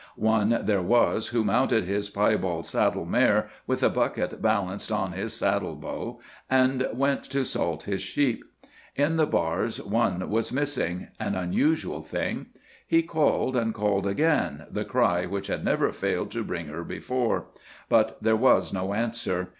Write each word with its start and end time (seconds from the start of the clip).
One 0.15 0.61
there 0.63 0.81
was 0.81 1.27
who 1.27 1.43
mounted 1.43 1.83
his 1.85 2.09
piebald 2.09 2.65
saddle 2.65 3.05
mare, 3.05 3.47
with 3.67 3.83
a 3.83 3.89
bucket 3.91 4.41
balanced 4.41 4.91
on 4.91 5.11
his 5.11 5.31
saddle 5.31 5.75
bow, 5.75 6.19
and 6.49 6.87
went 6.91 7.23
to 7.25 7.45
salt 7.45 7.83
his 7.83 8.01
sheep. 8.01 8.43
At 8.97 9.15
the 9.15 9.27
bars 9.27 9.79
one 9.79 10.27
was 10.31 10.51
missing; 10.51 11.09
an 11.19 11.35
unusual 11.35 12.01
thing. 12.01 12.47
He 12.87 13.03
called 13.03 13.55
and 13.55 13.75
called 13.75 14.07
again, 14.07 14.65
the 14.71 14.85
cry 14.85 15.27
which 15.27 15.45
had 15.45 15.63
never 15.63 15.91
failed 15.91 16.31
to 16.31 16.43
bring 16.43 16.65
her 16.65 16.83
before. 16.83 17.49
But 17.87 18.17
there 18.23 18.35
was 18.35 18.73
no 18.73 18.95
answer. 18.95 19.49